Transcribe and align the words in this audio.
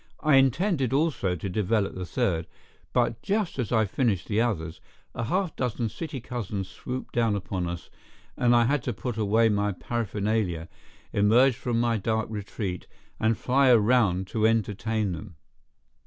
I 0.21 0.37
intended 0.37 0.93
also 0.93 1.35
to 1.35 1.47
develop 1.47 1.93
the 1.93 2.07
third, 2.07 2.47
but 2.91 3.21
just 3.21 3.59
as 3.59 3.71
I 3.71 3.85
finished 3.85 4.27
the 4.27 4.41
others, 4.41 4.81
a 5.13 5.25
half 5.25 5.55
dozen 5.55 5.89
city 5.89 6.19
cousins 6.19 6.67
swooped 6.67 7.13
down 7.13 7.35
upon 7.35 7.67
us 7.67 7.91
and 8.35 8.55
I 8.55 8.65
had 8.65 8.81
to 8.85 8.93
put 8.93 9.17
away 9.17 9.47
my 9.47 9.73
paraphernalia, 9.73 10.69
emerge 11.13 11.55
from 11.55 11.79
my 11.79 11.97
dark 11.97 12.25
retreat 12.31 12.87
and 13.19 13.37
fly 13.37 13.69
around 13.69 14.25
to 14.29 14.47
entertain 14.47 15.11
them. 15.11 15.35